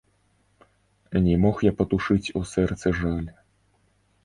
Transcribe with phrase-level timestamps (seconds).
[1.25, 3.31] Не мог я патушыць у сэрцы жаль.